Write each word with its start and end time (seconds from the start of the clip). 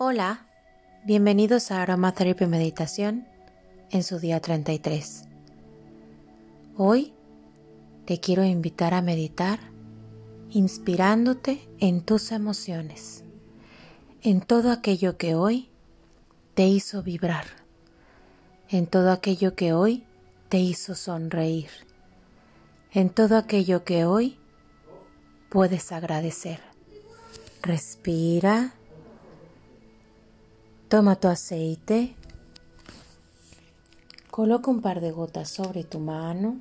Hola, 0.00 0.46
bienvenidos 1.02 1.72
a 1.72 1.82
Aromatherapy 1.82 2.46
Meditación 2.46 3.26
en 3.90 4.04
su 4.04 4.20
día 4.20 4.38
33. 4.38 5.24
Hoy 6.76 7.12
te 8.04 8.20
quiero 8.20 8.44
invitar 8.44 8.94
a 8.94 9.02
meditar 9.02 9.58
inspirándote 10.50 11.68
en 11.80 12.02
tus 12.02 12.30
emociones, 12.30 13.24
en 14.22 14.40
todo 14.40 14.70
aquello 14.70 15.16
que 15.16 15.34
hoy 15.34 15.68
te 16.54 16.68
hizo 16.68 17.02
vibrar, 17.02 17.46
en 18.68 18.86
todo 18.86 19.10
aquello 19.10 19.56
que 19.56 19.72
hoy 19.72 20.04
te 20.48 20.58
hizo 20.58 20.94
sonreír, 20.94 21.70
en 22.92 23.10
todo 23.10 23.36
aquello 23.36 23.82
que 23.82 24.04
hoy 24.04 24.38
puedes 25.50 25.90
agradecer. 25.90 26.60
Respira. 27.62 28.77
Toma 30.88 31.16
tu 31.16 31.28
aceite. 31.28 32.14
Coloca 34.30 34.70
un 34.70 34.80
par 34.80 35.00
de 35.00 35.10
gotas 35.10 35.50
sobre 35.50 35.84
tu 35.84 35.98
mano. 35.98 36.60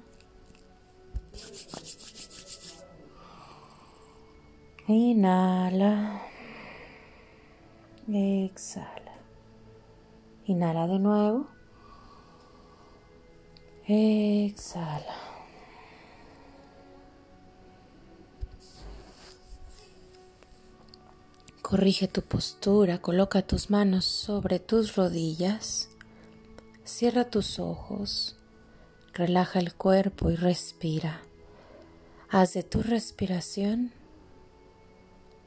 Inhala. 4.87 6.21
Exhala. 8.11 9.15
Inhala 10.45 10.87
de 10.87 10.99
nuevo. 10.99 11.47
Exhala. 13.87 15.26
Corrige 21.69 22.07
tu 22.07 22.21
postura, 22.21 22.99
coloca 22.99 23.41
tus 23.41 23.69
manos 23.69 24.05
sobre 24.05 24.57
tus 24.57 24.95
rodillas, 24.95 25.89
cierra 26.85 27.29
tus 27.29 27.59
ojos, 27.59 28.37
relaja 29.11 29.59
el 29.59 29.73
cuerpo 29.73 30.31
y 30.31 30.37
respira. 30.37 31.19
Haz 32.29 32.53
de 32.53 32.63
tu 32.63 32.83
respiración 32.83 33.91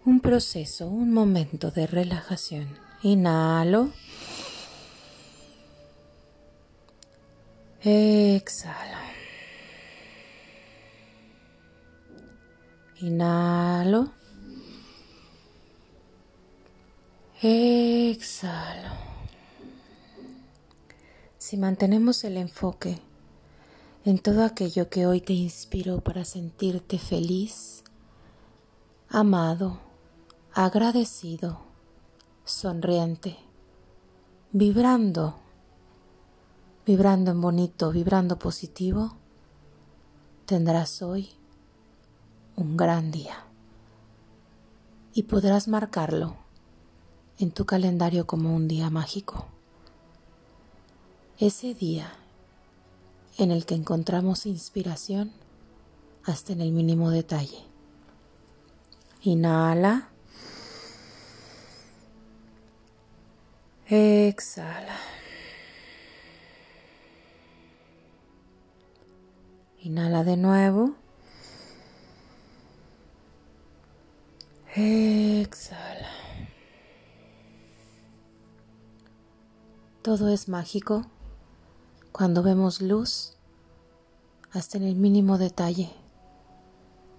un 0.04 0.20
proceso, 0.20 0.88
un 0.88 1.10
momento 1.10 1.70
de 1.70 1.86
relajación. 1.86 2.68
Inhalo. 3.02 3.90
Exhalo. 7.82 8.98
Inhalo. 13.00 14.19
Exhalo. 17.42 18.90
Si 21.38 21.56
mantenemos 21.56 22.22
el 22.24 22.36
enfoque 22.36 22.98
en 24.04 24.18
todo 24.18 24.44
aquello 24.44 24.90
que 24.90 25.06
hoy 25.06 25.22
te 25.22 25.32
inspiró 25.32 26.02
para 26.02 26.26
sentirte 26.26 26.98
feliz, 26.98 27.82
amado, 29.08 29.80
agradecido, 30.52 31.62
sonriente, 32.44 33.38
vibrando, 34.52 35.36
vibrando 36.84 37.30
en 37.30 37.40
bonito, 37.40 37.90
vibrando 37.90 38.38
positivo, 38.38 39.16
tendrás 40.44 41.00
hoy 41.00 41.30
un 42.56 42.76
gran 42.76 43.10
día 43.10 43.46
y 45.14 45.22
podrás 45.22 45.68
marcarlo 45.68 46.39
en 47.40 47.52
tu 47.52 47.64
calendario 47.64 48.26
como 48.26 48.54
un 48.54 48.68
día 48.68 48.90
mágico. 48.90 49.46
Ese 51.38 51.72
día 51.72 52.12
en 53.38 53.50
el 53.50 53.64
que 53.64 53.74
encontramos 53.74 54.44
inspiración 54.44 55.32
hasta 56.22 56.52
en 56.52 56.60
el 56.60 56.70
mínimo 56.70 57.10
detalle. 57.10 57.64
Inhala. 59.22 60.10
Exhala. 63.88 64.98
Inhala 69.82 70.24
de 70.24 70.36
nuevo. 70.36 70.94
Exhala. 74.74 76.19
Todo 80.02 80.28
es 80.28 80.48
mágico 80.48 81.04
cuando 82.10 82.42
vemos 82.42 82.80
luz 82.80 83.36
hasta 84.50 84.78
en 84.78 84.84
el 84.84 84.94
mínimo 84.94 85.36
detalle, 85.36 85.90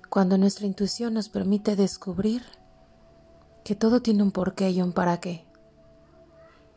cuando 0.09 0.39
nuestra 0.39 0.65
intuición 0.65 1.13
nos 1.13 1.29
permite 1.29 1.75
descubrir 1.75 2.41
que 3.63 3.75
todo 3.75 4.01
tiene 4.01 4.23
un 4.23 4.31
porqué 4.31 4.71
y 4.71 4.81
un 4.81 4.93
para 4.93 5.19
qué, 5.19 5.45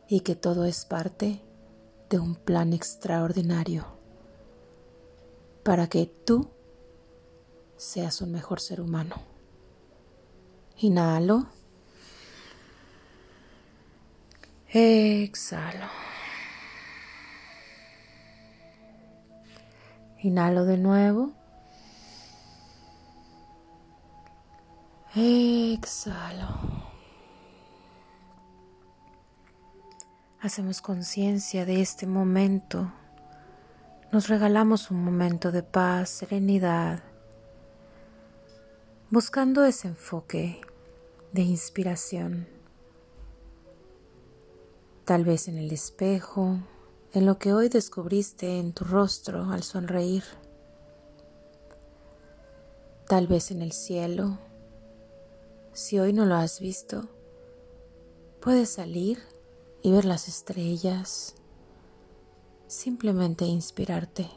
y 0.07 0.19
que 0.19 0.35
todo 0.35 0.65
es 0.65 0.85
parte 0.85 1.41
de 2.11 2.19
un 2.19 2.35
plan 2.35 2.73
extraordinario 2.73 3.87
para 5.63 5.87
que 5.87 6.05
tú 6.05 6.51
seas 7.77 8.21
un 8.21 8.31
mejor 8.31 8.59
ser 8.59 8.79
humano. 8.79 9.15
Inhalo. 10.77 11.47
Exhalo. 14.67 15.87
Inhalo 20.19 20.65
de 20.65 20.77
nuevo. 20.77 21.31
Exhalo. 25.15 26.47
Hacemos 30.41 30.81
conciencia 30.81 31.65
de 31.65 31.81
este 31.81 32.05
momento. 32.07 32.91
Nos 34.11 34.27
regalamos 34.27 34.91
un 34.91 35.03
momento 35.03 35.51
de 35.51 35.63
paz, 35.63 36.09
serenidad, 36.09 37.03
buscando 39.09 39.63
ese 39.63 39.87
enfoque 39.89 40.61
de 41.33 41.41
inspiración 41.43 42.54
tal 45.05 45.23
vez 45.23 45.47
en 45.47 45.59
el 45.59 45.71
espejo, 45.71 46.57
en 47.13 47.27
lo 47.27 47.37
que 47.37 47.53
hoy 47.53 47.69
descubriste 47.69 48.57
en 48.57 48.73
tu 48.73 48.85
rostro 48.85 49.51
al 49.51 49.61
sonreír, 49.61 50.23
tal 53.07 53.27
vez 53.27 53.51
en 53.51 53.61
el 53.61 53.71
cielo. 53.71 54.39
Si 55.73 55.99
hoy 55.99 56.11
no 56.11 56.25
lo 56.25 56.33
has 56.33 56.59
visto, 56.59 57.07
puedes 58.41 58.71
salir 58.71 59.19
y 59.83 59.91
ver 59.91 60.05
las 60.05 60.27
estrellas, 60.27 61.35
simplemente 62.65 63.45
inspirarte. 63.45 64.27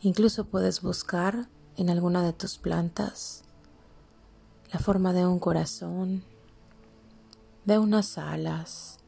Incluso 0.00 0.46
puedes 0.46 0.80
buscar 0.80 1.50
en 1.76 1.90
alguna 1.90 2.24
de 2.24 2.32
tus 2.32 2.56
plantas 2.56 3.44
la 4.72 4.78
forma 4.78 5.12
de 5.12 5.26
un 5.26 5.38
corazón, 5.38 6.24
de 7.66 7.78
unas 7.78 8.16
alas, 8.16 9.01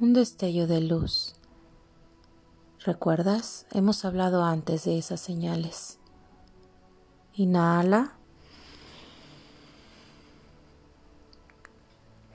un 0.00 0.12
destello 0.12 0.66
de 0.66 0.80
luz. 0.80 1.34
¿Recuerdas? 2.84 3.66
Hemos 3.72 4.04
hablado 4.04 4.44
antes 4.44 4.84
de 4.84 4.96
esas 4.96 5.20
señales. 5.20 5.98
Inhala. 7.34 8.12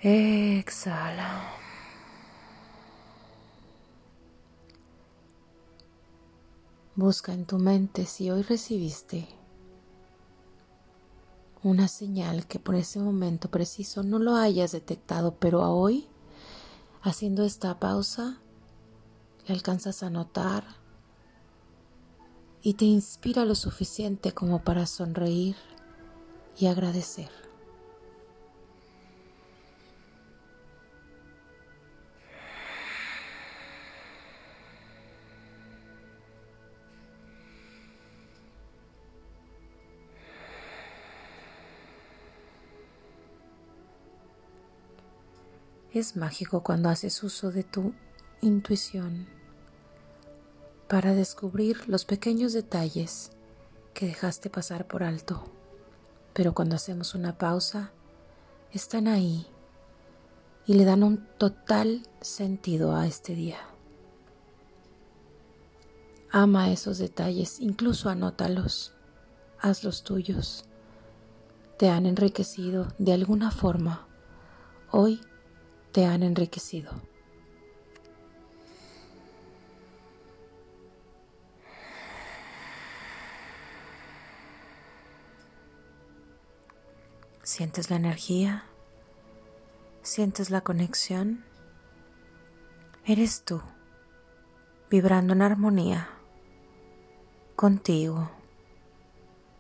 Exhala. 0.02 1.50
Busca 6.96 7.34
en 7.34 7.46
tu 7.46 7.58
mente 7.58 8.06
si 8.06 8.30
hoy 8.30 8.44
recibiste 8.44 9.28
una 11.64 11.88
señal 11.88 12.46
que 12.46 12.60
por 12.60 12.76
ese 12.76 13.00
momento 13.00 13.50
preciso 13.50 14.04
no 14.04 14.20
lo 14.20 14.36
hayas 14.36 14.74
detectado, 14.74 15.36
pero 15.40 15.64
a 15.64 15.72
hoy 15.72 16.10
Haciendo 17.06 17.44
esta 17.44 17.82
pausa, 17.82 18.40
le 19.46 19.54
alcanzas 19.54 20.04
a 20.04 20.10
notar 20.10 20.64
y 22.62 22.76
te 22.76 22.86
inspira 22.86 23.44
lo 23.44 23.56
suficiente 23.56 24.32
como 24.32 24.64
para 24.64 24.86
sonreír 24.86 25.58
y 26.58 26.68
agradecer. 26.68 27.43
Es 45.94 46.16
mágico 46.16 46.64
cuando 46.64 46.90
haces 46.90 47.22
uso 47.22 47.52
de 47.52 47.64
tu 47.64 47.94
intuición 48.42 49.28
para 50.88 51.14
descubrir 51.14 51.88
los 51.88 52.04
pequeños 52.04 52.52
detalles 52.52 53.30
que 53.94 54.08
dejaste 54.08 54.50
pasar 54.50 54.88
por 54.88 55.04
alto. 55.04 55.44
Pero 56.34 56.56
cuando 56.56 56.76
hacemos 56.76 57.14
una 57.14 57.38
pausa, 57.38 57.92
están 58.72 59.08
ahí 59.08 59.46
y 60.66 60.74
le 60.74 60.84
dan 60.84 61.04
un 61.04 61.28
total 61.38 62.02
sentido 62.22 62.96
a 62.96 63.06
este 63.06 63.36
día. 63.36 63.60
Ama 66.32 66.72
esos 66.72 66.98
detalles, 66.98 67.60
incluso 67.60 68.10
anótalos, 68.10 68.96
hazlos 69.60 70.04
tuyos. 70.04 70.66
Te 71.78 71.92
han 71.92 72.08
enriquecido 72.08 72.88
de 72.98 73.14
alguna 73.14 73.52
forma. 73.52 74.08
Hoy 74.90 75.22
te 75.94 76.06
han 76.08 76.24
enriquecido. 76.24 76.92
¿Sientes 87.44 87.92
la 87.92 87.98
energía? 87.98 88.66
¿Sientes 90.02 90.50
la 90.50 90.62
conexión? 90.62 91.46
Eres 93.06 93.44
tú, 93.44 93.62
vibrando 94.90 95.34
en 95.34 95.44
armonía 95.44 96.10
contigo, 97.56 98.32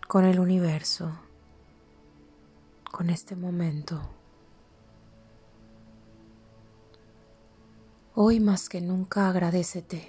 con 0.08 0.26
el 0.26 0.40
universo, 0.40 1.12
con 2.92 3.12
este 3.12 3.36
momento. 3.36 4.23
Hoy 8.16 8.40
más 8.40 8.70
que 8.70 8.80
nunca 8.80 9.28
agradecete. 9.28 10.08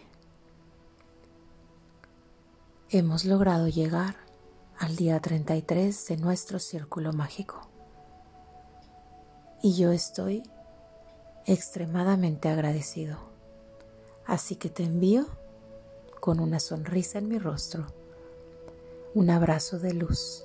Hemos 2.90 3.24
logrado 3.24 3.68
llegar 3.68 4.16
al 4.78 4.94
día 4.94 5.18
33 5.20 6.08
de 6.08 6.18
nuestro 6.18 6.58
círculo 6.58 7.14
mágico 7.14 7.62
y 9.62 9.74
yo 9.76 9.90
estoy 9.90 10.42
extremadamente 11.46 12.50
agradecido. 12.50 13.16
Así 14.26 14.56
que 14.56 14.68
te 14.68 14.84
envío 14.84 15.24
con 16.20 16.40
una 16.40 16.60
sonrisa 16.60 17.16
en 17.20 17.28
mi 17.28 17.38
rostro, 17.38 17.86
un 19.14 19.30
abrazo 19.30 19.78
de 19.78 19.94
luz. 19.94 20.44